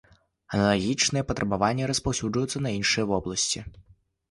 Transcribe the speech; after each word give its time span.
Аналагічныя 0.53 1.23
патрабаванні 1.33 1.91
распаўсюджваюцца 1.93 2.65
на 2.69 2.73
іншыя 2.81 3.09
вобласці. 3.15 3.67